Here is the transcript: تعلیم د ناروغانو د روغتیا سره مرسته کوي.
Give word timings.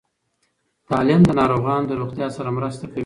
تعلیم 0.89 1.21
د 1.25 1.29
ناروغانو 1.39 1.87
د 1.89 1.93
روغتیا 2.01 2.27
سره 2.37 2.49
مرسته 2.57 2.85
کوي. 2.91 2.99